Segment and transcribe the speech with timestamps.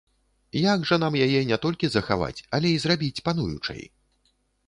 [0.73, 3.81] Як жа нам яе не толькі захаваць, але і зрабіць пануючай?